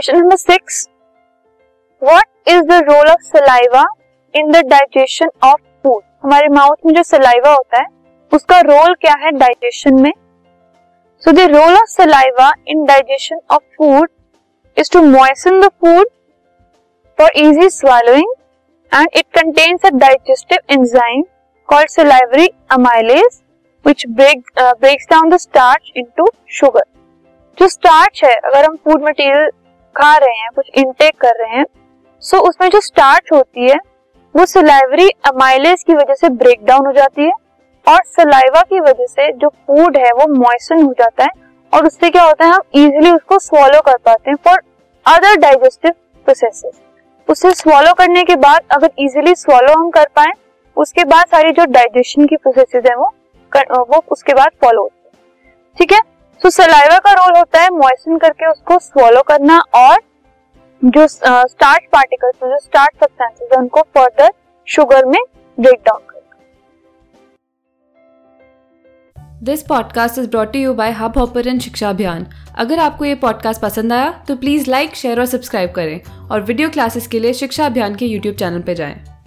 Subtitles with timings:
[0.00, 0.88] Question number six
[2.02, 3.84] what is the role of saliva
[4.34, 7.86] in the digestion of food हमारे mouth में जो saliva होता है
[8.32, 10.12] उसका रोल क्या है डाइजेशन में?
[11.22, 14.08] So the role of saliva in digestion of food
[14.76, 16.08] is to moisten the food
[17.18, 18.34] for easy swallowing
[19.18, 21.28] it contains a digestive enzyme
[21.68, 23.40] called salivary amylase
[23.84, 26.88] which break, uh, breaks down the starch into sugar.
[27.58, 29.50] जो starch है अगर हम food material
[29.96, 31.64] खा रहे हैं कुछ intake कर रहे हैं
[32.22, 33.76] सो so उसमें जो स्टार्च होती है
[34.34, 37.32] वो सलाइवरी अमाइलेज की वजह से ब्रेक डाउन हो जाती है
[37.86, 41.30] और सलाइवा की वजह से जो फ़ूड है वो मॉइसन हो जाता है
[41.72, 44.62] और उससे क्या होता है हम इजिली उसको स्वॉलो कर पाते हैं फॉर
[45.06, 45.92] अदर डाइजेस्टिव
[46.24, 46.80] प्रोसेसेस
[47.28, 50.32] उसे स्वॉलो करने के बाद अगर इजिली स्वॉलो हम कर पाए
[50.76, 53.14] उसके बाद सारी जो डाइजेशन की प्रोसेस है वो
[53.52, 55.10] कर, वो उसके बाद फॉलो होती है।
[55.78, 56.00] ठीक है?
[56.42, 59.98] सो सलाइवा का रोल होता है मॉइसन करके उसको स्वॉलो करना और
[60.84, 64.30] जो स्टार्च पार्टिकल्स जो स्टार्च सब्सटेंसेस है, उनको फर्दर
[64.66, 65.20] शुगर में
[65.60, 66.06] break down
[69.42, 72.26] this podcast is brought you by Hub Hopper Shiksha Abhiyan
[72.58, 76.68] अगर आपको ये पॉडकास्ट पसंद आया तो प्लीज़ लाइक शेयर और सब्सक्राइब करें और वीडियो
[76.68, 79.19] क्लासेस के लिए शिक्षा अभियान के यूट्यूब चैनल पर जाएँ।